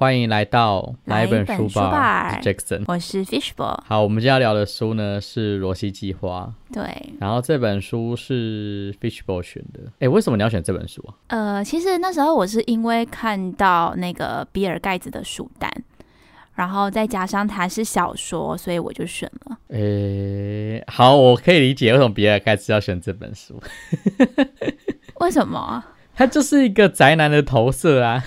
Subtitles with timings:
[0.00, 2.84] 欢迎来到来一本书吧吧，Jackson。
[2.88, 3.78] 我是 Fishball。
[3.84, 6.82] 好，我们今天要聊的书呢是《罗西计划对，》，
[7.20, 9.80] 然后这本书是 Fishball 选的。
[9.98, 11.12] 哎，为什么你要选这本书啊？
[11.26, 15.70] 呃，其实那时候我是因为看到那个比尔盖茨的书单，
[16.54, 19.58] 然后再加上它是小说，所以我就选了。
[19.68, 23.62] 诶，好，我可以理解为什么比尔盖茨要选这本书，
[25.20, 25.84] 为什么？
[26.16, 28.24] 他就是一个宅男的投射啊。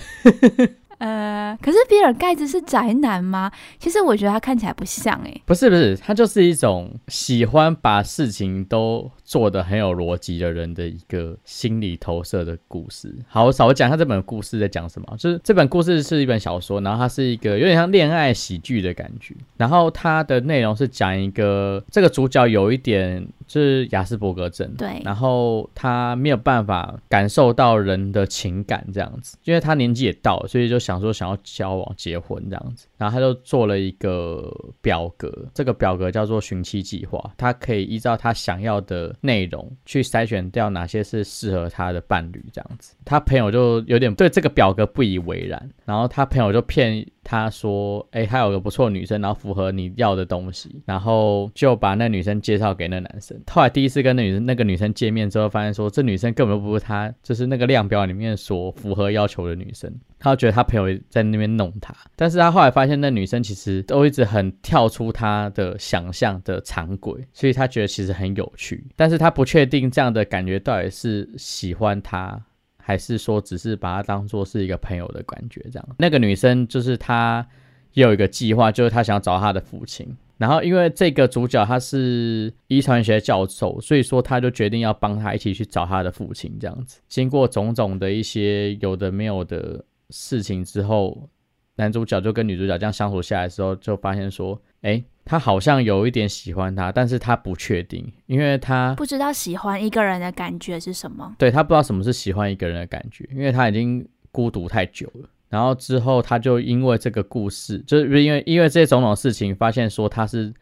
[1.04, 3.52] 呃，可是比尔盖茨是宅男吗？
[3.78, 13.12] 其实我觉得他看起来不像诶、不是不是，他就是一种喜欢把事情都做的很有逻辑的人的一个心理投射的故事。
[13.26, 15.16] 好，我稍微讲一下这本故事在讲什么。
[15.18, 19.34] 就是这本故事是一本小说，然后它是一个有点像恋爱喜剧的感觉。
[19.56, 32.86] 然后它的内容是讲一个这个主角有一点就是雅斯伯格症，对然后他没有办法感受到人的情感这样子，因为他年纪也到了，所以就想说想要交往、结婚这样子。
[32.96, 34.48] 然后他就做了一个
[34.80, 42.94] 表格，这个表格叫做寻妻计划，他可以依照他想要的内容去筛选掉哪些是适合他的伴侣这样子。
[43.06, 53.36] 他朋友就有点对这个表格不以为然，然后他朋友就骗他说，哎，他有个不错的女生，然后符合你要的东西，然后就把那女生介绍给那男生。
[53.50, 59.92] 后来第一次跟那女生那个女生见面之后，发现说这女生根本不是他就是那个量表里面所符合要求的女生。
[60.18, 72.42] 他就觉得他朋友在那边弄他，但是他后来发现那女生其实都一直很跳出他的想象的常轨，所以他觉得其实很有趣，但是他不确定这样的感觉到底是喜欢他，
[72.86, 75.88] 还是说只是把他当做是一个朋友的感觉这样。
[75.98, 77.46] 那个女生就是她
[77.94, 80.06] 也有一个计划，就是她想要找她的父亲。
[80.36, 86.52] 然后，因为这个主角他是遗传学教授，所以说他就决定要帮他一起去找他的父亲。
[86.60, 91.30] 这样子，经过种种的一些有的没有的事情之后，
[91.76, 101.34] 男主角就跟女主角这样相处下来的时候，就发现说，哎，他好像有一点喜欢她，但是他不确定，因为他不知道喜欢一个人的感觉是什么。
[101.38, 105.28] 对他不知道什么是喜欢一个人的感觉，因为他已经孤独太久了。
[105.48, 110.52] 然后之后，他就因为这个故事，就是因为因为这些种种事情，发现说他是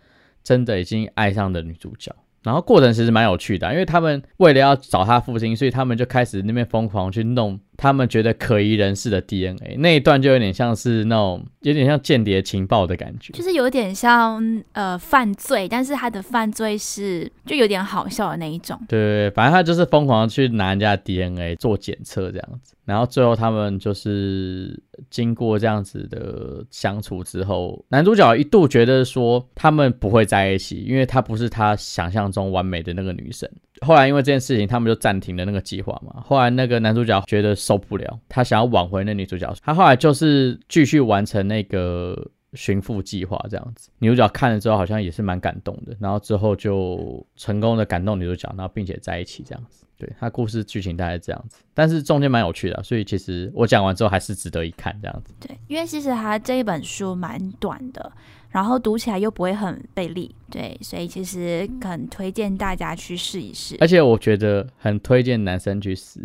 [0.44, 2.14] 真的已经爱上了女主角。
[2.42, 9.76] 然后过程其实蛮有趣的啊，因为他们为了要找他父亲，所以他们就开始那边疯狂去弄他们觉得可疑人士的 DNA。
[9.78, 13.32] 那一段就有点像是那种有点像间谍情报的感觉。
[13.32, 18.78] 就是有点像呃犯罪，但是他的犯罪是就有点好笑的那一种。
[18.88, 24.80] 对反正他就是疯狂地去拿人家的 DNA 做检测这样子，然后最后他们就是
[25.10, 33.48] 经过这样子的相处之后，男主角一度觉得说他们不会在一起，因为他不是他想象中完美的那个女生。
[33.82, 36.22] 后来因为这件事情，他们就暂停了那个计划嘛。
[36.24, 43.90] 后来那个男主角觉得受不了，他想要挽回那女主角，他后来就是继续完成那个寻父计划这样子。
[43.98, 49.84] 女主角看了之后好像也是蛮感动的，然后之后就成功的感动女主角，然后并且在一起这样子。
[49.98, 55.32] 对他故事剧情大概这样子，但是中间蛮有趣的，所以其实我讲完之后还是值得一看这样子。
[55.38, 58.10] 对，因为其实他这一本书蛮短的，
[58.52, 63.76] 然后读起来又不会很费力，对，所以其实很推荐大家去试一试。
[63.80, 66.20] 而且我觉得很推荐男生去试，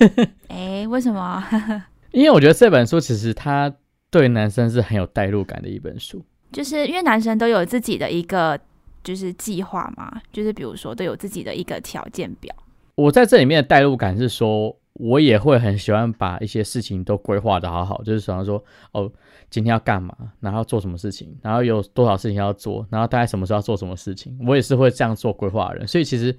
[0.48, 1.42] 哎，为什么？
[2.12, 3.72] 因为我觉得这本书其实它
[4.10, 6.22] 对男生是很有代入感的一本书。
[6.52, 8.58] 就是因为男生都有自己的一个
[9.02, 12.54] 就是计划嘛，就是比如说都有自己的一个条件表。
[12.96, 18.62] 我在这里面的代入感是说，我也会很喜欢把一些事情都规划的好好，就是想要说，
[18.92, 19.10] 哦，
[19.50, 25.86] 今天要干嘛，然后做什么事情，然后有多少事情要做，然后大概什么时候要做什么事情，我也是会这样做规划的人。
[25.86, 26.34] 所以其实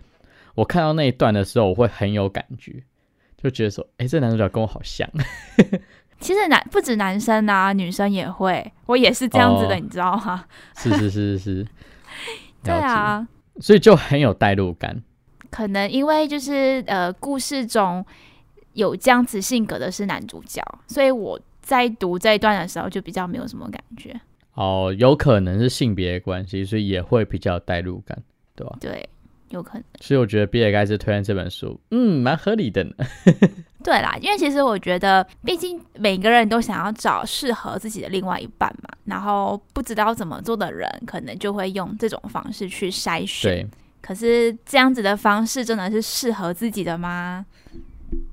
[0.55, 2.81] 我看到那一段的时候，我会很有感觉，
[3.37, 5.07] 就觉得说，哎，这男主角跟我好像。
[6.19, 10.45] 其实男不止男生啊，女生也会，我也是这样子的，哦你知道吗？
[10.77, 11.67] 是是是是是，
[12.63, 13.27] 对，啊，
[13.59, 15.01] 所以就很有代入感。
[15.49, 18.05] 可能因为就是呃，故事中
[18.73, 24.19] 有这样子性格的是男主角，所以我在读这一段的时候就比较没有什么感觉。
[24.53, 28.21] 哦，有可能是性别关系，所以也会比较有代入感，
[28.55, 28.77] 对吧？
[28.81, 29.09] 对，
[29.49, 29.83] 有可能。
[30.01, 32.91] 所以我觉得比尔盖茨推荐这本书，嗯，蛮合理的呢。
[33.83, 43.51] 对啦，因为其实我觉得，毕竟每个人都想要找适合自己的另外一半嘛，然后不知道怎么做的人，可能就会用这种方式去筛选。
[43.51, 43.67] 对，
[44.01, 47.45] 可是这样子的方式真的是适合自己的吗？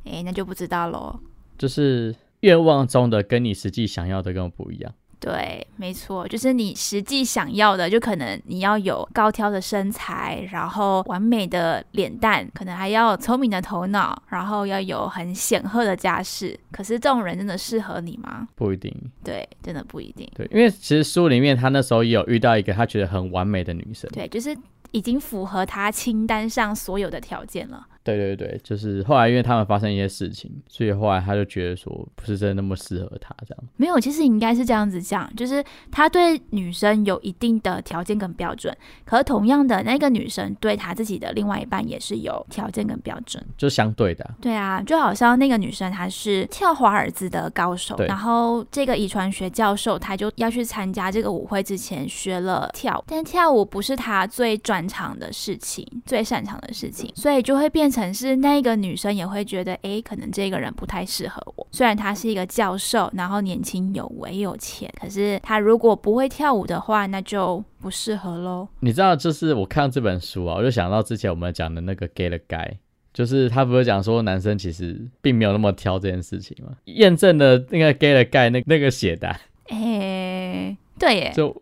[0.04, 1.18] 哎，那就不知道喽。
[1.56, 4.92] 就是愿望中的跟你实际想要的根本不一样。
[5.20, 16.56] 对，没错，就是你实际想要的，就可能你要有高挑的身材，然后完美的脸蛋，可能还要聪明的头脑，然后要有很显赫的家世。
[16.70, 18.46] 可是这种人真的适合你吗？
[18.54, 18.94] 不一定。
[19.24, 20.30] 对，真的不一定。
[20.36, 24.08] 对，因为其实书里面他那时候也有遇到一个他觉得很完美的女生。
[24.12, 24.56] 对，就是
[24.92, 27.84] 已经符合他清单上所有的条件了。
[28.16, 33.64] 对对对，就是后来因为他们发生一些事情，所以后来他就觉得说不是真的那么适合他这样。
[33.76, 38.74] 没有，其实应该是这样子讲，就是他对女生有一定的条件跟标准，
[39.04, 44.34] 可是同样的那个女生对他自己的另外一半也是有条件跟标准，就相对的。
[44.40, 57.97] 对啊，就好像那个女生她是跳华尔兹的高手，然后这个遗传学教授他就要去参加这个舞会之前学了跳，但跳舞不是他最专长的事情，最擅长的事情，所以就会变成。
[57.98, 61.66] 可是那个女生也会觉得，哎，可能这个人不太适合我。
[61.72, 68.68] 虽然他是一个教授，然后年轻有为有钱，可是他如果不会跳舞的话，那就不适合喽。
[68.78, 72.70] 你知道，就是我看这本书啊，我就想到之前我们讲的那个 gay 的 guy，
[73.12, 76.76] 就是他不是讲说男生其实并没有那么挑这件事情吗？
[76.84, 79.28] 验证了那个 gay 的 guy 那那个写的，
[79.70, 81.60] 哎，对耶，就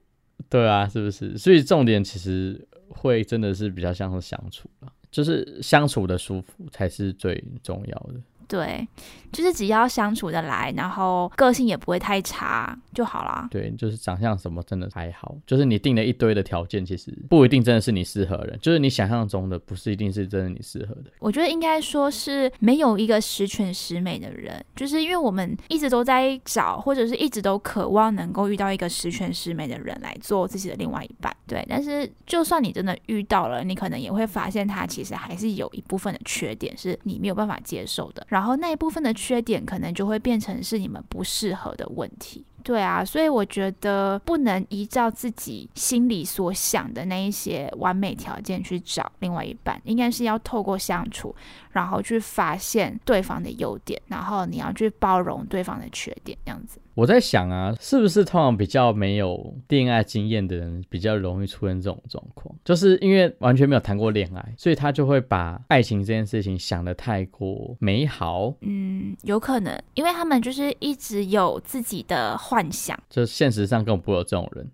[0.51, 1.39] 对啊，是不是？
[1.39, 4.93] 所以重点其实会真的是比较像是相处了。
[5.17, 8.21] 就是相处的舒服才是最重要的。
[8.49, 8.87] 对，
[9.33, 13.49] 就是只要相处的来，然后个性也不会太差就好啦。
[13.51, 21.11] 对，就是长相什么真的还好，就是你定了一堆的条件，其实不一定真的是你适合的，就是你想象中的不是一定是真的你适合的。
[21.19, 31.35] 我觉得应该说是没有一个十全十美的人，就是因为我们一直都在找，或者是一直都渴望能够遇到一个十全十美的人来做自己的另外一半。
[31.47, 38.27] 对，但是就算你真的遇到了，你可能也会发现他其实还是有一部分的缺点是你没有办法接受的。
[38.37, 42.45] 然后那一部分的缺点，可能就会变成是你们不适合的问题。
[42.63, 51.35] 对啊，所以我觉得不能依照自己心里所想的那一些完美条件去找另外一半，应该是要透过相处，
[51.71, 56.79] 然后去发现对方的优点，然后你要去包容对方的缺点，这样子。
[56.97, 62.55] 我在想啊，是不是通常比较没有恋爱经验的人比较容易出现这种状况？
[62.65, 68.55] 就是因为完全没有谈过恋爱，所以他就会把爱情这件事情想得太过美好。
[68.63, 74.67] 嗯，有可能，因为他们就是一直有自己的幻想，就现实上根本不会有这种人。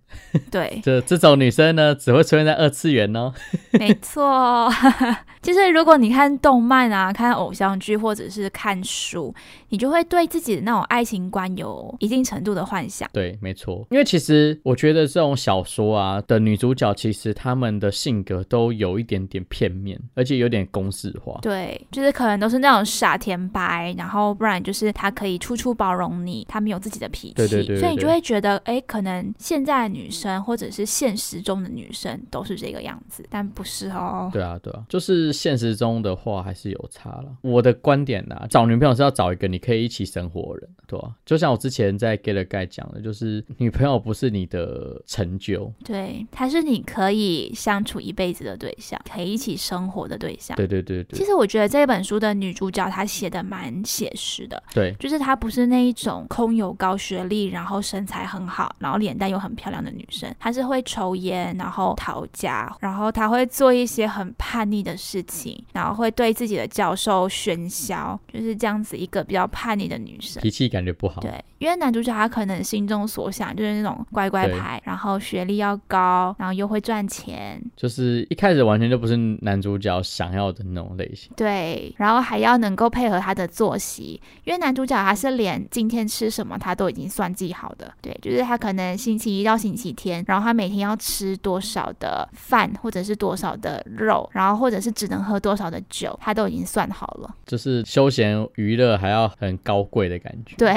[0.48, 3.34] 对， 这这种女生呢，只会出现在二次元哦。
[3.72, 4.70] 没错，
[5.42, 9.34] 就是如果你看动漫啊、看偶像剧或者是看书，
[9.72, 13.08] 你就会对自己的那种爱情观有一定程度的幻想。
[13.10, 13.86] 对，没错。
[13.90, 21.38] 因为其实我觉得这种小说啊的女主角，其实她们的性格都有一点点片面，而且有点公式化。
[21.40, 27.34] 对，就是可能都是那种傻甜白，然后不然就是她可以处处包容你，她们有自己的脾气。
[27.34, 27.78] 对对对。
[27.78, 34.28] 所以你就会觉得，哎，可能现在女生或者是现实中的女生都是这个样子，但不是哦。
[34.30, 37.24] 对啊，对啊，就是现实中的话还是有差了。
[37.40, 41.14] 我的观点呢，找女朋友是要找一个你可以一起生活的人，对吧？
[41.24, 50.56] 就像我之前在 Get a Guy 讲的，就是女朋友不是你的成就，对，她是你可以相处一辈子的对象，可以一起生活的对象。
[50.56, 51.18] 对对对对。
[51.18, 71.20] 其实我觉得这本书的女主角她写的蛮写实的，对，就是她不是那一种空有高学历，然后身材很好，然后脸蛋又很漂亮的女生，她是会抽烟，然后逃家，然后她会做一些很叛逆的事情，然后会对自己的教授喧嚣，就是这样子一个比较叛逆的女生，脾气感觉不好。
[71.20, 81.30] 对，因为男主角他可能心中所想就是那种乖乖牌，然后学历要高，然后又会赚钱，就是一开始完全就不是男主角想要的那种类型。
[81.36, 87.92] 对，然后还要能够配合他的作息，因为男主角他是连今天吃什么他都已经算计好的。
[88.00, 97.34] 对，就是他可能星期一到星期天，然后他每天要吃多少的饭，或者是多少的肉，然后或者是只能喝多少的酒，他都已经算好了。
[97.46, 100.56] 就是休闲娱乐还要很高贵的感觉。
[100.56, 100.72] 对，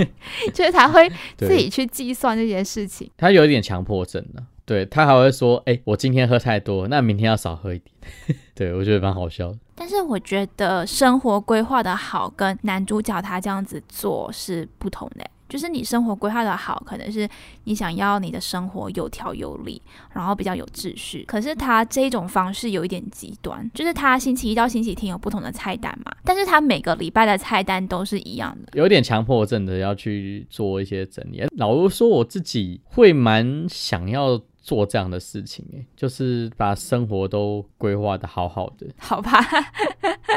[0.52, 3.10] 就是他会 自己去计算这件事情。
[3.16, 4.46] 他有一点强迫症呢。
[4.64, 7.94] 对他还会说：“哎，我今天喝太多，那明天要少喝一点。
[8.52, 9.58] ”对我觉得蛮好笑的。
[9.76, 15.24] 但是我觉得生活规划的好，跟男主角他这样子做是不同的。
[15.48, 17.28] 就是你生活规划的好，可能是
[17.64, 19.80] 你想要你的生活有条有理，
[20.12, 21.24] 然后比较有秩序。
[21.26, 31.44] 可是他这种方式有一点极端，就是他星期一到星期天有不同的菜单嘛，但是他每个礼拜的菜单都是一样的，有点强迫症的要去做一些整理。
[31.56, 38.86] 老实说，我自己会蛮想要做这样的事情，诶，就是把生活都规划的好好的。
[38.98, 39.40] 好吧，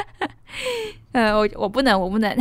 [1.13, 2.31] 呃，我我不能，我不能。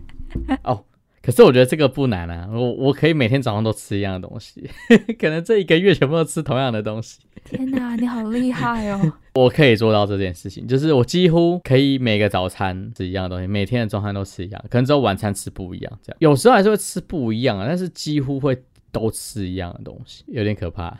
[0.64, 0.84] 哦。
[1.22, 4.68] 可是我觉得这个不难啊，我我可以每天早上都吃一样的东西，
[5.18, 7.20] 可能这一个月全部都吃同样的东西。
[7.44, 9.12] 天哪，你好厉害哦！
[9.34, 18.56] 我可以做到这件事情，就是我几乎可以每个早餐吃一样的东西，每天的中餐都吃一样，可能只有晚餐吃不一样，这样有时候还是会吃不一样啊，但是几乎会
[18.90, 20.98] 都吃一样的东西，有点可怕。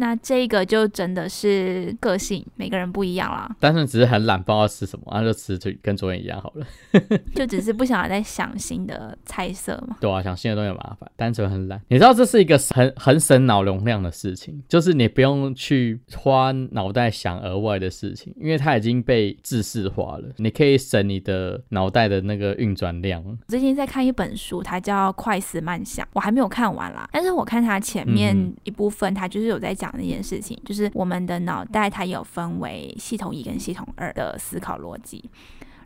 [0.00, 3.50] 那这个就真的是个性，每个人不一样啦。
[3.58, 6.66] 单纯只是很懒，不知道吃什么，然后就吃就跟昨天一样好了。
[7.34, 9.96] 就只是不想再想新的菜色嘛。
[10.00, 11.80] 对啊，想新的东西麻烦，单纯很懒。
[11.88, 20.28] 你知道这是一个很很省脑容量的事情，就是你不用去花脑袋想额外的事情，因为它已经被制式化了。
[20.36, 23.24] 你可以省你的脑袋的那个运转量。
[23.48, 27.08] 最近在看一本书，它叫《快思慢想》，我还没有看完啦。
[27.12, 29.87] 但是我看它前面一部分，它就是有在讲。
[29.96, 35.24] 那件事情就是我们的脑袋，它有分为系统一跟系统二的思考逻辑。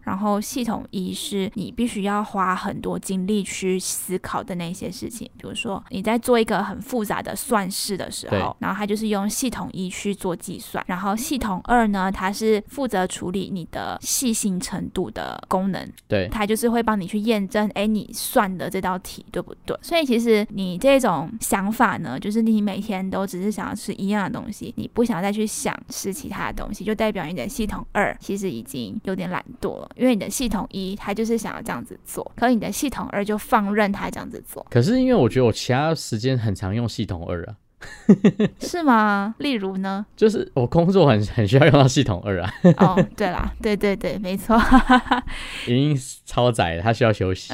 [0.03, 10.85] 然后系统一是你必须要花很多精力去思考的那些事情，比如说你在做一个很复杂的算式的时候，然后它就是用系统一去做计算。
[10.87, 19.79] 然后系统二呢，它是负责处理你的细心程度的功能，对，它就是会帮你去验证，哎，你算的这道题对不对？
[19.83, 29.89] 所以其实你这种想法呢，就是你每天都只是想要吃一样的东西，你不想再去想吃其他的东西，就代表你的系统二其实已经有点懒惰了。
[29.97, 34.65] 因为你的系统一，他就是想要这样子做，可你的系统二就放任他这样子做。
[34.71, 37.57] 可是因为我觉得我其他时间很常用系统二啊，
[38.61, 39.35] 是吗？
[39.39, 40.05] 例如呢？
[40.17, 42.53] 就是我工作很很需要用到系统二啊。
[42.79, 44.61] 哦，对啦，对对对，没错，
[45.67, 47.53] 已经超载了，他需要休息。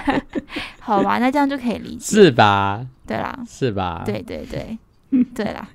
[0.80, 2.86] 好吧，那这样就可以理解，是吧？
[3.06, 4.02] 对啦，是吧？
[4.04, 4.78] 对对对，
[5.34, 5.68] 对啦。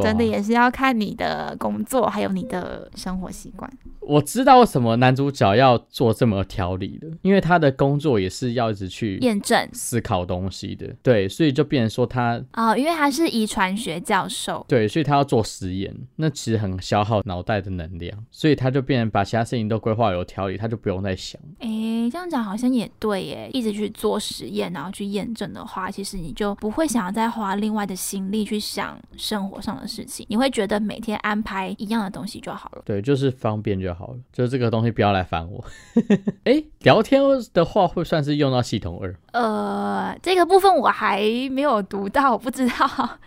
[0.00, 3.70] 真的也是要看你的工作，还有你的生活习惯。
[4.00, 10.92] 我知道为什么男主角要做这么条理的，因为他的工作也是要一直去验证、思考东西的。
[11.02, 21.40] 对，所以就变成说他哦，因为他是遗传学教授，对，所以他要做实验，那其实很消耗脑袋的能量，所以他就变成把其他事情都规划有条理，他就不用再想。
[21.60, 21.68] 哎，
[22.10, 32.82] 这样讲好像也对耶，一直去做实验，然后去验证的话，其实你就不会想要再花另外的心力去想生活上的事情，你会觉得每天安排一样的东西就好了。
[32.84, 35.64] 对，就是方便就好了，就是这个东西不要来烦我。
[36.44, 37.22] 哎，聊天
[37.52, 39.14] 的话会算是用到系统二？
[39.32, 41.20] 呃，这个部分我还
[41.50, 43.18] 没有读到，我不知道。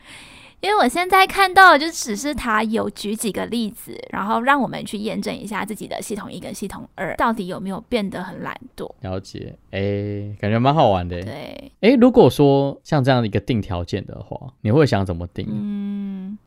[0.62, 8.90] 因为我现在看到的就只是他有举几个例子，然后让我们去验证一下自己的系统一跟系统二到底有没有变得很懒惰。
[9.02, 11.22] 了解，哎，感觉蛮好玩的。
[11.22, 15.46] 对，哎，如果说像这样的一个定条件的话，你会想怎么定？
[15.48, 15.75] 嗯，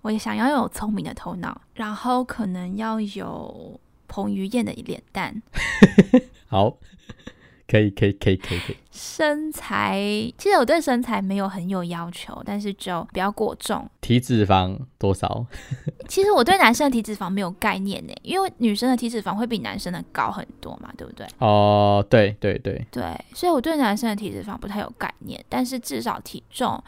[0.09, 5.43] 我也想要有聪明的头脑，然后可能要有彭于晏的脸蛋。
[6.49, 6.79] 好。
[7.71, 8.77] 可以可以可以可以可以。
[8.91, 10.01] 身材
[10.39, 13.87] 其实我对身材没有很有要求，但是就不要过重。
[14.01, 15.45] 体脂肪多少？
[16.09, 21.27] 其实我对男生的体脂肪没有概念呢，因为女生的体脂肪会比男生的高很多嘛，对不对？
[21.41, 23.03] 哦，对对对对，
[23.35, 26.83] 所以我对男生的体脂肪不太有概念，但是至少体重，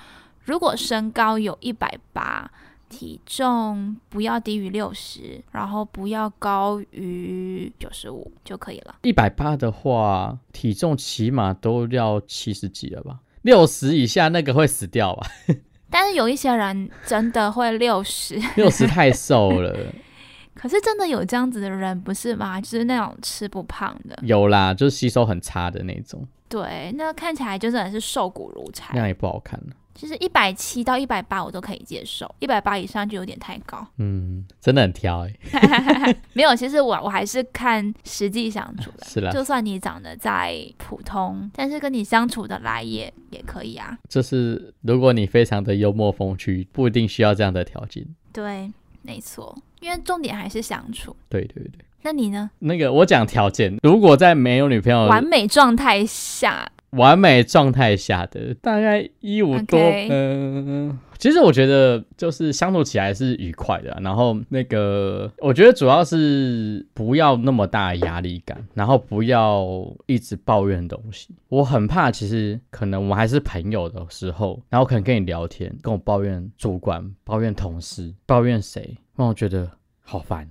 [0.45, 2.51] 如果身高有一百八。
[2.91, 8.97] 体重不要低于六十，然后不要高于九十五就可以了。
[9.03, 13.21] 一百八的话，体重起码都要七十几了吧？
[13.43, 15.27] 六十以下那个会死掉吧？
[15.89, 19.75] 但是有一些人真的会六十，六十太瘦了。
[20.53, 22.61] 可是真的有这样子的人不是吗？
[22.61, 24.19] 就是那种吃不胖的。
[24.23, 26.27] 有啦，就是吸收很差的那种。
[26.49, 29.67] 对，那看起来就真的是瘦骨如柴，那样也不好看了。
[30.01, 33.87] 其实一百七到一百八我都可以接受，一百八以上就有点太高。
[33.99, 36.17] 嗯，真的很挑哎。
[36.33, 39.05] 没有，其实我我还是看实际相处的。
[39.07, 43.99] 是啦，就算你长得再普通，但是跟你相处的来也也可以啊。
[44.09, 48.03] 就是如果你非常的幽默风趣，不一定需要这样的条件。
[48.33, 51.15] 对，没错，因为重点还是相处。
[51.29, 51.85] 对对对。
[52.01, 52.51] 那你呢？
[52.61, 56.73] 那个我讲条件，如果在没有女朋友完美状态下。
[56.91, 63.97] 完美状态下的大概一五多，嗯，其实我觉得就是相处起来是愉快的。
[64.03, 69.67] 然后那个，我觉得主要是不要那么大压力感，然后不要
[70.07, 71.35] 一直抱怨东西。
[71.49, 79.71] 我很怕，其实可能我还是朋友的时候，然后可能跟你聊天，跟我抱怨主管、抱怨同事、抱怨谁，让我觉得
[80.01, 80.49] 好烦。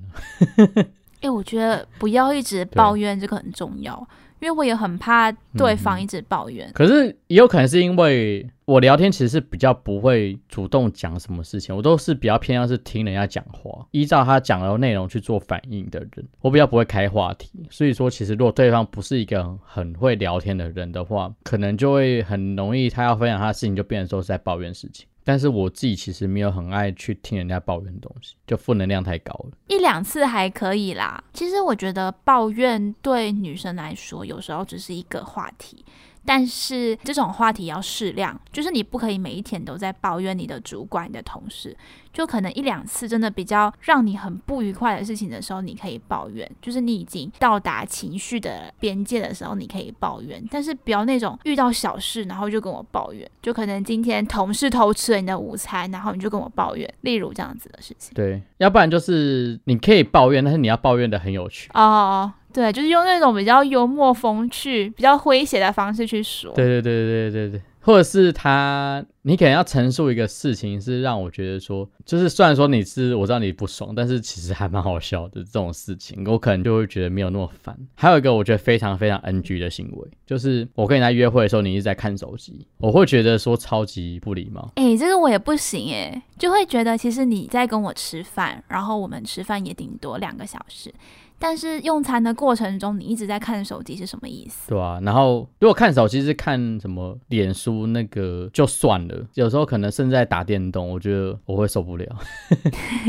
[1.22, 4.08] 哎，我觉得不要一直抱怨，这个很重要。
[4.39, 6.72] 因为我也很怕对方一直抱怨。
[6.74, 16.27] 可是也有可能是因为我聊天其实是比较不会主动讲什么事情，我都是比较偏向是听人家讲话，依照他讲的内容去做反应的人。
[16.41, 25.08] 我比较不会开话题，所以说其实如果对方不是一个很会聊天的人的话，可能就会很容易他要分享他的事情就变成说是在抱怨事情。
[25.29, 29.51] 但是我自己其实没有很爱去听人家抱怨的东西，就负能量太高了。
[29.67, 31.24] 一两次还可以啦。
[31.33, 35.86] 其实我觉得抱怨对女生来说，有时候只是一个话题。
[36.25, 41.75] 但是这种话题要适量，就是你不可以每一天都在抱怨你的主管、你的同事，
[42.13, 50.43] 就可能一两次真的比较让你很不愉快的事情的时候，你可以抱怨，就是你已经到达情绪的边界的时候，你可以抱怨。
[50.51, 58.13] 但是不要那种遇到小事然后就跟我抱怨，就可能今天同事偷吃了你的午餐，然后你就跟我抱怨，例如这样子的事情。
[58.13, 62.31] 对，要不然就是你可以抱怨，但是你要抱怨的很有趣哦。
[62.51, 66.51] 对，就是用那种比较幽默风趣、比较诙谐的方式去说。
[66.53, 77.77] 对对对对对对，或者是他，你可能要陈述一个事情，是让我觉得说，就是虽然说你是我知道你不爽，但是其实还蛮好笑的这种事情，我可能就会觉得没有那么烦。
[77.94, 84.72] 还有一个我觉得非常非常 NG 的行为，就是我跟你在约会的时候，你一直在看手机，我会觉得说超级不礼貌。
[84.75, 90.91] 哎，这个我也不行哎，就会觉得其实你在跟我吃饭，然后我们吃饭也顶多两个小时。
[91.39, 94.69] 但是用餐的过程中，你一直在看手机是什么意思？
[94.69, 102.05] 对啊，然后如果看手机是看什么脸书那个就算了，有时候可能甚至在打电动，我觉得我会受不了。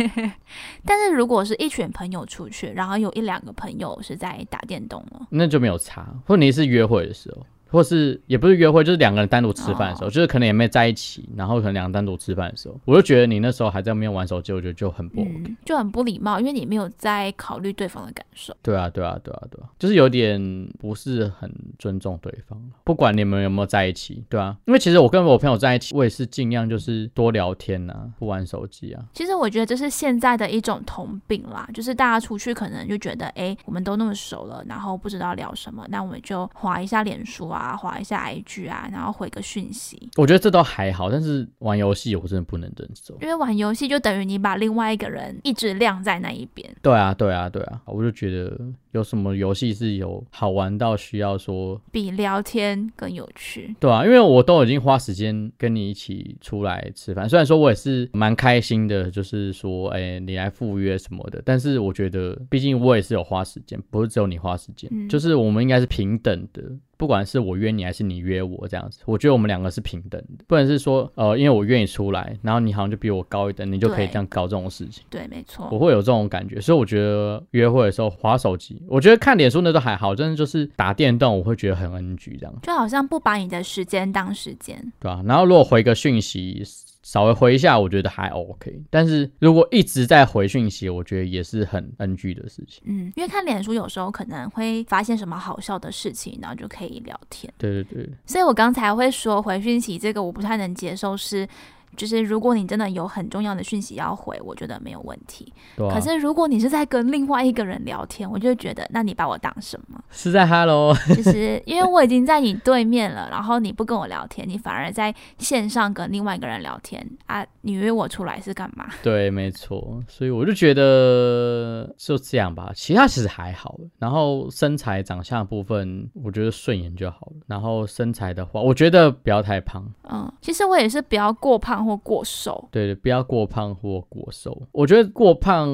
[0.86, 6.06] 但是如果是一群朋友出去，然后有一两个朋友是在打电动了，那就没有差。
[6.24, 7.44] 或你是约会的时候。
[7.70, 18.54] 或是也不是约会，就是两个人单独吃饭的时候，就是可能也没在一起，然后可能两个单独吃饭的时候，我就觉得你那时候还在那边玩手机，我觉得就很不 OK，就很不礼貌，因为你没有在考虑对方的感受。
[18.62, 20.40] 对啊，对啊，对啊，对啊，就是有点
[20.78, 22.60] 不是很尊重对方。
[22.84, 29.04] 不管你们有没有在一起，对啊，因为其实我跟我朋友在一起，我也是尽量就是多聊天呐，不玩手机啊。
[29.12, 46.68] 其实我觉得这是现在的一种通病啦，就是大家出去可能就觉得，哎，我们都那么熟了，然后不知道聊什么，那我们就划一下脸书啊，划一下 IG 啊，然后回个讯息，我觉得这都还好，但是玩游戏我真的不能忍受，因为玩游戏就等于你把另外一个人一直晾在那一边。
[46.82, 48.58] 对啊，对啊，对啊，我就觉得
[48.92, 53.74] 有什么游戏是有好玩到需要说比聊天更有趣。
[53.78, 66.62] 对啊，因为我都已经花时间跟你一起出来吃饭，虽然说我也是蛮开心的，就是说，哎，你来赴约什么的，但是我觉得，毕竟我也是有花时间，不是只有你花时间，就是我们应该是平等的。
[67.00, 75.02] 不管是我约你还是你约我这样子，我觉得我们两个是平等的，不能是说呃，因为我约你出来，然后你好像就比我高一等，你就可以这样搞这种事情。
[75.08, 85.22] 对，没错，我会有这种感觉，所以我觉得约会的时候划手机，我觉得看脸书那都还好，真的就是打电动，我会觉得很 NG 这样，就好像不把你的时间当时间，对啊？
[85.24, 86.62] 然后如果回个讯息。
[87.10, 88.80] 稍微回一下，我觉得还 OK。
[88.88, 92.80] 但是如果一直在回讯息，我觉得也是很 NG 的事情。
[92.86, 97.52] 嗯，因为看脸书有时候可能会发现什么好笑的事情，然后就可以聊天。
[97.58, 98.08] 对对对。
[98.24, 101.48] 所以我刚才会说回讯息这个我不太能接受是。
[101.96, 105.52] 就是如果你真的有很重要的讯息要回，我觉得没有问题。
[105.76, 110.00] 可是如果你是在跟另外一个人聊天，我就觉得，那你把我当什么？
[110.10, 110.94] 是在 Hello？
[111.08, 117.44] 就是因为我已经在你对面了，然后你不跟我聊天，你反而在线上跟另外一个人聊天啊？
[117.62, 118.88] 你约我出来是干嘛？
[119.02, 120.02] 对，没错。
[120.08, 123.78] 所以我就觉得就这样吧，其他其实还好。
[123.98, 127.32] 然后身材长相部分，我觉得顺眼就好了。
[127.46, 129.84] 然后身材的话，我觉得不要太胖。
[130.10, 131.79] 嗯，其实我也是不要过胖。
[131.84, 134.66] 或过瘦，对对，不要过胖或过瘦。
[134.72, 135.68] 我觉得过胖，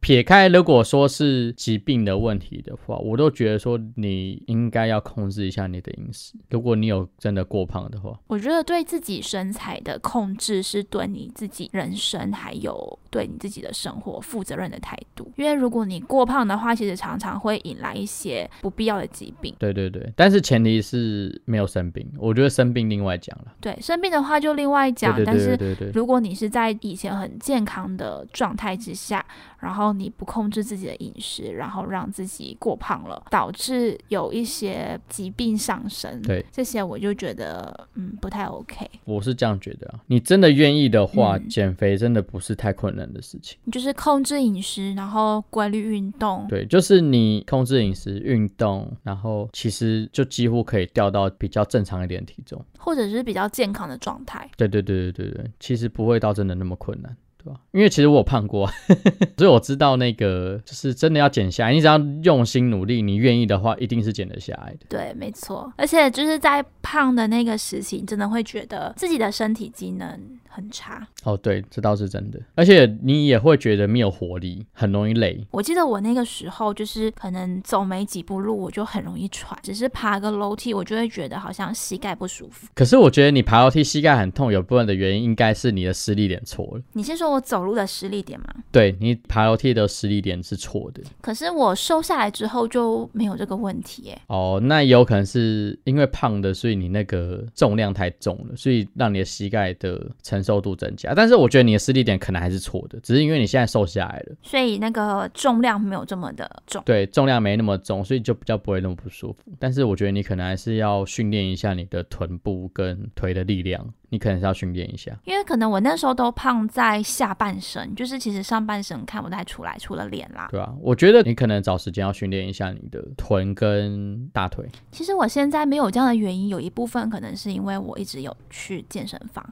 [0.00, 6.34] 撇开如果说是疾病的问题的话，我都觉得说你应该要控制一下你的饮食。
[6.50, 15.30] 如果你有真的过胖的话，我觉得对自己身材的控制是对你自己人生还有对你自己的生活负责任的态度。
[15.36, 19.54] 因为如果你过胖的话，其实常常会引来一些不必要的疾病。
[19.58, 22.06] 对对对，但是前提是没有生病。
[22.18, 23.52] 我觉得生病另外讲了。
[23.60, 25.43] 对，生病的话就另外讲，但是。
[25.43, 29.24] 对对对，如果你是在以前很健康的状态之下，
[29.60, 38.90] 然后你不控制自己的饮食，然后让自己过胖了，导致有一些疾病上升，对这些我就觉得嗯不太 OK。
[39.04, 43.58] 我是这样觉得啊，你真的愿意的话，减肥真的不是太困难的事情。
[43.64, 46.46] 你就是控制饮食，然后规律运动。
[46.48, 54.48] 对，就是你控制饮食、运动，然后其实就几乎可以掉到比较正常一点体重，或者是比较健康的状态。
[54.56, 55.50] 对对对对对对。
[55.58, 57.16] 其实不会到真的那么困难。
[57.44, 57.60] 对吧？
[57.72, 58.68] 因为其实我有胖过，
[59.36, 64.86] 所以我知道那个就是真的要减下来，你只要用心努力，你愿意的话，一定是减得下来的。
[64.88, 65.72] 对，没错。
[65.76, 71.06] 而且就是在胖的那个时期，真的会觉得自己的身体机能很差。
[71.24, 72.40] 哦，对，这倒是真的。
[72.54, 75.46] 而且你也会觉得没有活力，很容易累。
[75.50, 82.66] 我记得我那个时候就是可能走没几步路，我就很容易喘，只是爬个楼梯，我就会觉得好像膝盖不舒服。
[82.74, 86.82] 可是我觉得你爬楼梯膝盖很痛，有部分的原因应该是你的施力点错了。
[86.92, 88.46] 你先说我走路的实力点吗？
[88.70, 91.02] 对你爬楼梯的实力点是错的。
[91.20, 94.18] 可是我瘦下来之后就没有这个问题耶。
[94.28, 101.12] 哦，那有可能是因为胖的，所以你那个重量太重了，所以让你的膝盖的承受度增加。
[101.14, 106.82] 但是我觉得你的实力点可能还是错的，只是因为你现在瘦下来了，所以那个重量没有这么的重。
[106.86, 109.52] 对，重量没那么重，所以就比较不会那么不舒服。
[109.58, 113.92] 但是我觉得你可能还是要训练一下你的臀部跟腿的力量。
[114.14, 120.46] 你可能是要训练一下，因为可能我那时候都胖在下半身，就是其实上半身看不太出来，除了脸啦。
[120.52, 124.64] 对啊，我觉得你可能找时间要训练一下你的臀跟大腿。
[124.92, 129.44] 其实我现在没有这样的原因，有一部分可能是因为我一直有去健身房。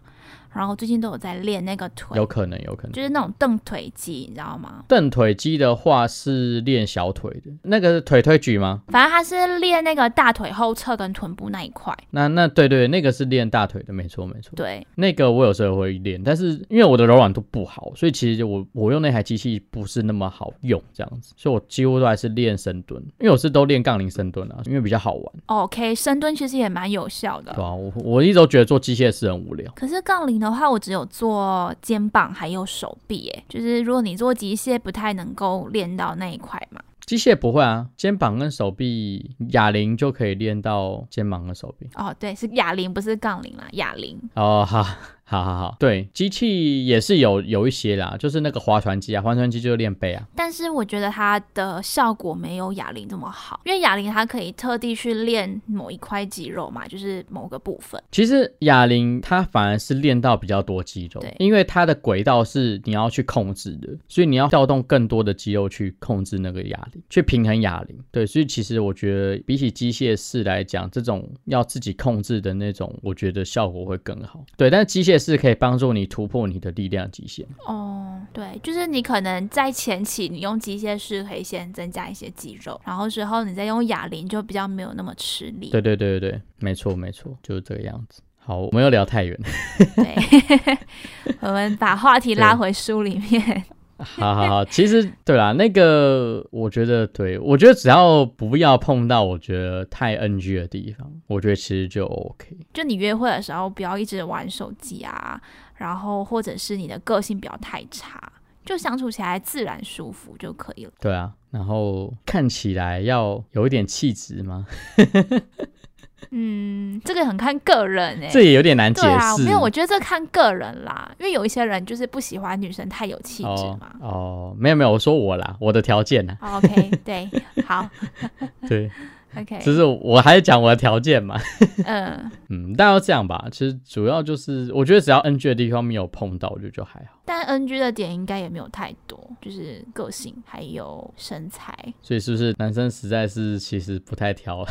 [0.55, 4.85] 然后最近都有在练那个腿，有可能，有可能，就是那种蹬腿肌，你知道吗？
[4.87, 8.83] 蹬腿肌的话是练小腿的，那个腿推举吗？
[8.88, 11.97] 反正他是练那个大腿后侧跟臀部那一块。
[12.11, 14.53] 那那对对，那个是练大腿的，没错没错。
[14.55, 25.35] 对，那个我有时候会练，但是因为我的柔软度不好，所以其实我我用那台机器不是那么好用，这样子，所以我几乎都还是练深蹲，因为我是都练杠铃深蹲啊，因为比较好玩。
[25.47, 27.55] OK，深蹲其实也蛮有效的。
[27.55, 29.73] 对啊，我我一直都觉得做机械是很无聊。
[29.75, 30.42] 可是杠铃。
[30.43, 36.81] 的话，我只有做肩膀还有手臂，哎，就是如果你做机械，不太能够练到那一块嘛。
[37.07, 41.89] 机械不会啊，肩膀跟手臂哑铃就可以练到肩膀跟手臂。
[41.95, 44.19] 哦，对，是哑铃，不是杠铃啦，哑铃。
[44.35, 44.85] 哦，好。
[45.33, 50.29] 好好好，对，机器也是有有一些啦，就是那个划船机啊，划船机就是练背啊。
[50.37, 57.99] 但是我觉得它的效果没有哑铃这么好，因为哑铃它可以特地去练某一块肌肉嘛，就是某个部分。
[58.11, 67.99] 其实哑铃它反而是练到比较多肌肉，对，因为它的轨道是你要去控制的，所以你要调动更多的肌肉去控制那个哑铃，去平衡哑铃。
[68.11, 74.45] 对，所以其实我觉得比起机械式来讲，这种要自己控制的那种，我觉得效果会更好。
[74.59, 75.22] 对，但是机械。
[75.25, 78.21] 是可以帮助你突破你的力量极限哦。
[78.33, 85.71] 对，就是你可能在前期你用机械式可以先增加一些肌肉，然后之后你再用哑铃就比较没有那么吃力。
[85.71, 88.23] 对对对对对，没错没错，就是这个样子。
[88.39, 89.39] 好，我们又聊太远。
[89.95, 90.79] 对，
[91.41, 93.65] 我们把话题拉回书里面。
[94.07, 102.57] 好好好，其实对啦，那个我觉得，对我觉得只要不要碰到我觉得太 NG 的地方，我觉得其实就 OK。
[102.73, 105.41] 就你约会的时候不要一直玩手机啊，
[105.77, 108.21] 然后或者是你的个性不要太差，
[108.65, 110.93] 就相处起来自然舒服就可以了。
[111.01, 114.67] 对啊，然后看起来要有一点气质吗？
[116.31, 119.03] 嗯，这个很看个人哎，这也有点难解
[119.37, 119.43] 释。
[119.45, 123.93] 没有，我觉得这看个人啦，因为有一些人就是不喜欢女生太有气质嘛。
[124.01, 127.29] 哦，没有没有，我说我啦，我的条件呢？OK， 对，
[127.67, 127.89] 好，
[128.69, 128.91] 对
[129.37, 131.39] ，OK，就是我还是讲我的条件嘛。
[131.85, 137.19] 嗯嗯，但要这样吧，其实主要就是我觉得只要 NG 的地方没有碰到，我觉得就还好。
[137.25, 141.73] 但 NG 的点应该也没有太多，就是个性还有身材。
[142.03, 144.67] 所以是不是男生实在是其实不太挑？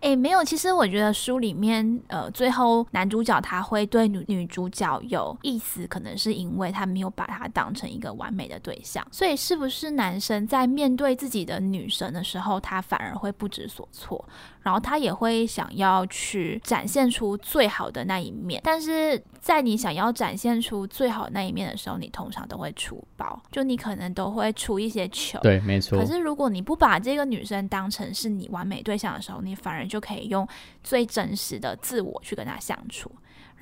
[0.00, 14.24] 哎，没有，其实我觉得书里面，呃，最后男主角他会对女女主角有意思，可能是因为他没有把她当成一个完美的对象，所以是不是男生在面对自己的女神的时候，他反而会不知所措？
[14.62, 25.38] 然后他也会想要去展现出最好的那一面，但是在你想要展现出最好的那一面的时候，你通常都会出包，就你可能都会出一些糗。
[25.40, 25.98] 对，没错。
[25.98, 30.46] 可是如果你不把这个女生当成是你完美对象的时候，你反而就可以用
[30.82, 33.10] 最真实的自我去跟她相处。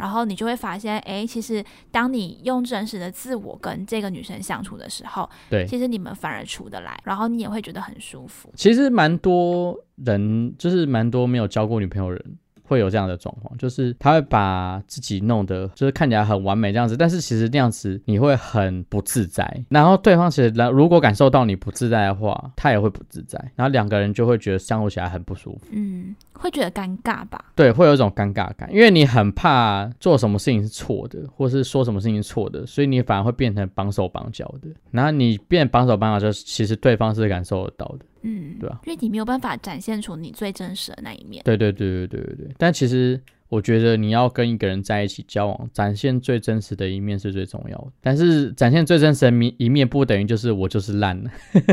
[0.00, 8.50] 然后你就会发现，哎，其实当你用真实的自我跟这个女生相处的时候，对，其实你们反而处得来，然后你也会觉得很舒服。
[8.56, 12.38] 其实蛮多人，就是蛮多没有交过女朋友人。
[12.70, 19.64] 会有这样的状况，就是他会把自己弄得就是看起来很完美这样子，但是其实那样子你会很不自在。
[19.68, 25.66] 然后对方其实如果感受到你不自在的话，他也会不自在，然后两个人就会觉得相处起来很不舒服。
[25.72, 27.44] 嗯，会觉得尴尬吧？
[27.56, 34.68] 对，会有一种尴尬感，因为你很怕做什么事情是错的，或是说什么事情是错的，所以你反而会变成绑手绑脚的。
[34.92, 38.04] 然后你变绑手绑脚，就其实对方是感受得到的。
[38.22, 41.42] 嗯，对啊，因为你没有办法展现出你最真实的那一面。
[41.44, 42.54] 对对对对对对对。
[42.58, 47.88] 但其实我觉得你要跟一个人在一起交往，展现最真实的一面是最重要的。
[48.00, 51.30] 但是展现最真实的一一面，不等于就是我就是烂了。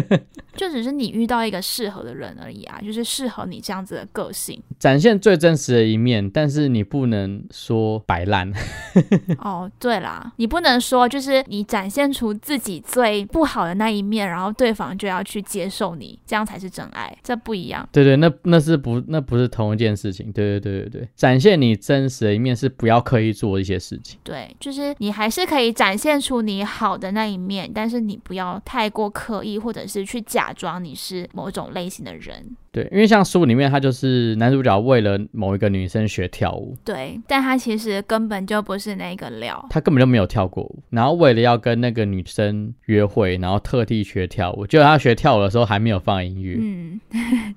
[0.58, 4.60] 就只是你遇到一个适合的人而已啊，就是适合你这样子的个性。
[4.80, 8.52] 展现最真实的一面，但是你不能说摆烂。
[9.38, 17.88] 哦，对啦，你不能说就是你展现出自己最不好的那一面，然后对方就要去接受你，这样才是真爱，这不一样。
[17.92, 20.32] 对对，那那是不那不是同一件事情。
[20.32, 24.20] 对对对对对，展现你真实的一面是不要刻意做一些事情。
[24.24, 32.56] 对，就是你还是可以展现出你好的那一面，但是你不要太过刻意，或者是去假装你是某种类型的人。
[32.72, 46.58] 对，因为像书里面，他就是男主角为了某一个女生学跳舞，对，但他其实根本就不是那个料，他根本就没有跳过舞，然后为了要跟那个女生约会，然后特地学跳舞，结果他学跳舞的时候还没有放音乐。
[46.60, 47.00] 嗯，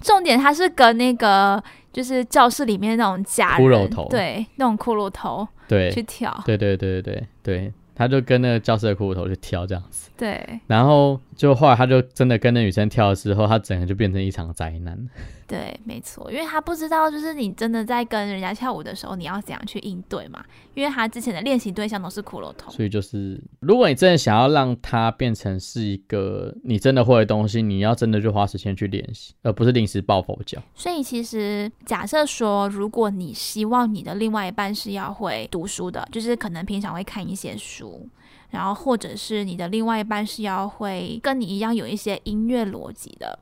[0.00, 1.62] 重点他是跟那个
[1.94, 14.98] 就是教室里面那种假骷髅头，对，那种骷髅头，对，去跳，对对对对对对，他就跟那个教室的骷髅头去跳这样子，对，然后就后来他就真的跟那女生跳的时候，他整个就变成一场灾难。
[15.46, 20.42] 对，没错，因为他不知道，就是你真的在跟人家跳舞的时候，你要怎样去应对嘛？
[20.74, 30.58] 因为他之前的练习对象都是骷髅头，所以就是如果你真的想要让他变成是一个你真的会的东西，你要真的就花时间去练习，而不是临时抱佛脚。
[30.74, 38.08] 所以其实假设说，如果你希望你的另外一半是要会读书的，就是可能平常会看一些书，
[38.54, 43.38] 然后或者是你的另外一半是要会跟你一样有一些音乐逻辑的。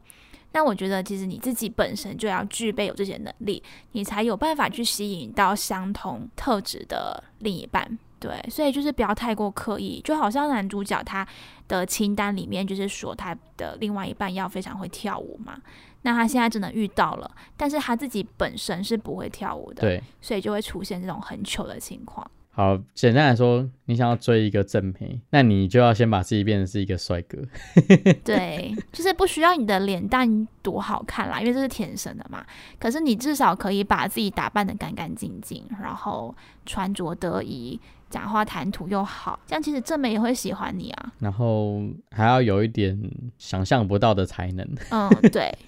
[0.55, 7.99] 那我觉得，其实你自己本身就要具备有这些能力，你才有办法去吸引到相同特质的另一半。
[8.19, 11.27] 对，所以就是不要太过刻意，就好像男主角他
[11.67, 15.61] 的清单里面就是说他的另外一半要非常会跳舞嘛。
[16.03, 22.29] 那他现在真的遇到了，但是他自己本身是不会跳舞的，对，所以就会出现这种很糗的情况。
[22.55, 27.39] 好，简单来说，你想要追一个正妹，那你就要先把自己变成是一个帅哥。
[28.23, 32.45] 对，就是不需要你的脸蛋多好看啦，因为这是天生的嘛。
[32.79, 36.35] 可是你至少可以把自己打扮的干干净净，然后
[36.67, 37.81] 穿着得宜，
[38.13, 41.13] 讲话谈吐又好，这样其实正妹也会喜欢你啊。
[41.19, 42.97] 然后还要有一点
[43.39, 44.69] 想象不到的才能。
[44.91, 45.53] 嗯，对。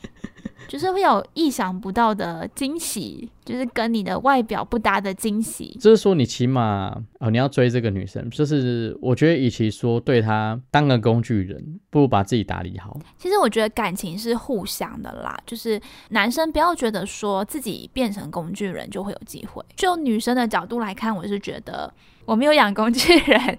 [0.67, 5.77] 就是会有意想不到的惊喜，就是跟你的外表不搭的惊喜。
[5.79, 12.99] 就是说，你起码哦，你要追这个女生，就是我觉得，与其说对她当个工具人，不如把自己打理好。
[13.19, 15.79] 其实我觉得感情是互相的啦，就是
[16.09, 19.63] 男生不要觉得说自己变成工具人就会有机会。
[19.77, 21.93] 就女生的角度来看，我是觉得
[22.25, 23.59] 我没有养工具人。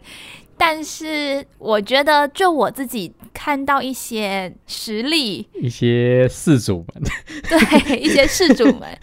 [0.58, 7.04] 但是我觉得，就我自己看到一些实力， 一些事主们，
[7.50, 8.98] 对一些事主们，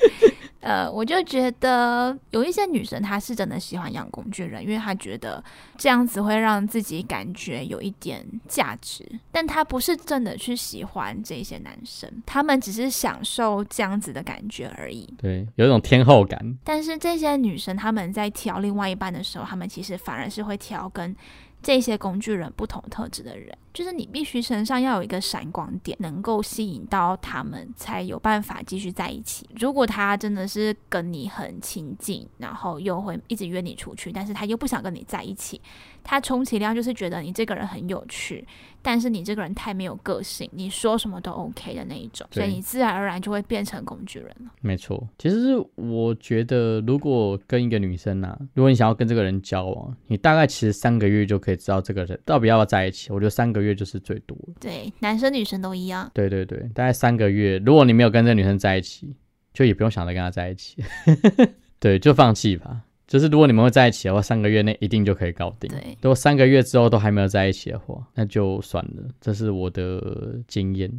[0.62, 5.42] 呃，我就觉得有一些女生她是真的喜欢养工具人，因为她觉得
[5.76, 15.12] 这样子会让自己感觉有一点价值，但她不是真的去喜欢这些男生，他们只是享受这样子的感觉而已。
[15.18, 16.56] 对，有一种天后感。
[16.62, 21.14] 但是这些女生她们在挑另外一半的时候，她们其实反而是会挑跟。
[21.62, 29.48] 这些工具人不同特质的人，就是你必须身上要有一个闪光点，能够吸引到他们，才有办法继续在一起。
[29.58, 35.60] 如果他真的是跟你很亲近，然后又会一直约你出去，但是他又不想跟你在一起，
[36.02, 38.46] 他充其量就是觉得你这个人很有趣。
[38.84, 44.50] 但是你这个人太没有个性，你说什么都 OK 的那一种，所以你自然而然就会变成工具人了。
[44.60, 53.12] 没错，其实我觉得，如果跟一个女生啊，如果你想要跟这个人交往，你大概其实三个月就可以知道这个人到底要不要在一起。
[53.12, 54.54] 我觉得三个月就是最多了。
[54.58, 56.10] 对，男生女生都一样。
[56.12, 59.14] 对对对，大概三个月，如果你没有跟这个女生在一起，
[59.52, 60.82] 就也不用想着跟她在一起，
[61.78, 62.80] 对，就放弃吧。
[63.12, 65.70] 就是如果你们会在一起的话，三个月内一定就可以搞定。
[65.70, 69.02] 对，如果三个月之后都还没有在一起的话，那就算了。
[69.20, 70.90] 这是我的经验，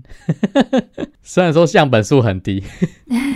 [1.23, 2.63] 虽然说样本数很低。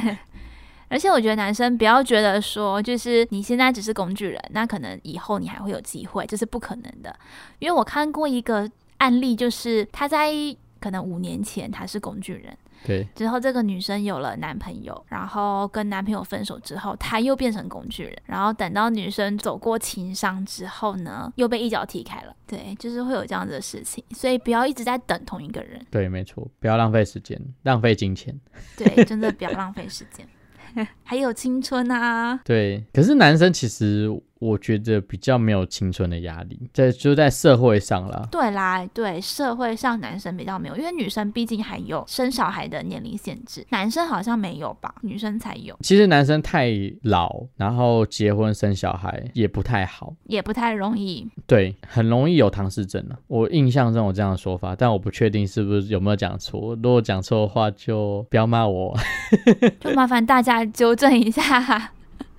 [0.89, 7.15] 而且我觉得男生不要觉得说，就是你现在只是工具人，那可能以后你还会有机会，这是不可能的。
[7.57, 10.31] 因为我看过一个案例，就是他在
[10.79, 12.55] 可能五年前他是工具人。
[12.87, 22.33] 对，之后这个女生有了男朋友，然后跟男朋友分手之后，她又变成工具人，然后等到女生走过情伤之后呢，又被一脚踢开了。
[22.47, 25.85] 对，就是会有这样子的事情，所以不要一直在等同一个人。
[25.91, 28.33] 对，没错，不要浪费时间，浪费金钱。
[28.77, 30.25] 对，真的不要浪费时间，
[31.03, 32.39] 还有青春啊。
[32.45, 38.27] 对，可是男生其实我觉得比较没有青春的压力，在就在社会上啦。
[38.31, 46.69] 对啦，对，社会上男生比较没有，因为女生毕竟还有生小孩的年龄限制，男生好像没有吧，女生才有，其实男生太
[47.03, 51.27] 老，然后结婚生小孩也不太好，也不太容易。
[51.45, 53.17] 对，很容易有唐氏症啊。
[53.27, 56.75] 我印象中有这样的说法，但我不确定是不是有没有讲错。
[56.75, 58.97] 如果讲错的话，就不要骂我。
[59.79, 61.91] 就麻烦大家纠正一下。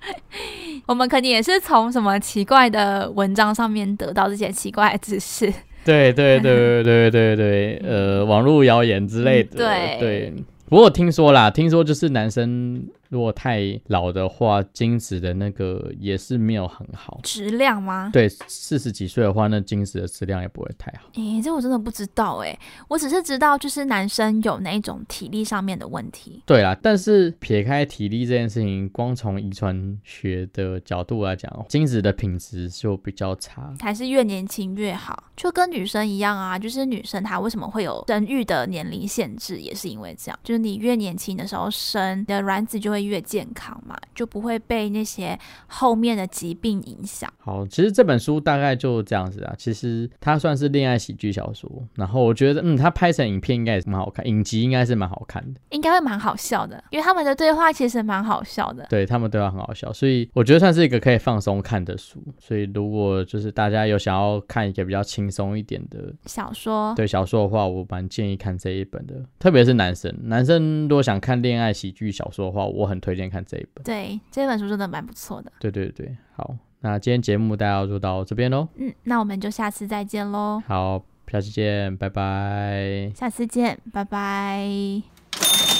[0.87, 5.51] 我们肯定也是从什么奇怪的文章上面得到这些奇怪的知识。
[5.85, 9.57] 对对对对对对对，呃，网络谣言之类的。
[9.57, 10.33] 对对，
[10.67, 12.83] 不过听说啦，听说就是男生。
[13.09, 18.11] 如果太老的话，精子的那个也是没有很好质量吗？
[18.13, 21.09] 对，四十几岁的话，那精子的质量也不会太好。
[21.15, 26.43] 诶，这我真的不知道诶，我只是知道就是男生有那种体力上面的问题。
[26.45, 36.59] 对啦，但是撇开体力这件事情，光从遗传学的角度来讲，精子的品质就比较差，还是越年轻越好，就跟女生一样啊。
[36.59, 43.09] 就是女生她为什么会有生育的年龄限制，也是因为这样，就是你越年轻的时候生你的卵子就会。
[43.09, 45.35] 越健康嘛，就不会被那些
[45.65, 47.27] 后面的疾病影响。
[47.39, 49.55] 好，其实这本书大概就这样子啊。
[49.57, 58.85] 其实它算是恋爱喜剧小说，然后我觉得，嗯，它拍成影片应该也是蛮好看，影集应该是蛮好看的，应该会蛮好笑的，因为他们的对话其实蛮好笑的。
[58.91, 62.23] 对他们对话很好笑，所以我觉得算是一个可以放松看的书。
[62.37, 72.88] 所以如果就是大家有想要看一个比较轻松一点的小说，对小说的话，我蛮建议看这一本的，特别是男生，男生如果想看恋爱喜剧小说的话，我。
[72.89, 75.51] 很推荐看这一本，对这本书真的蛮不错的。
[75.59, 78.67] 对对对，好，那今天节目大家就到这边喽。
[78.75, 80.61] 嗯，那我们就下次再见喽。
[80.67, 83.11] 好，下次见，拜拜。
[83.15, 85.78] 下次见，拜拜。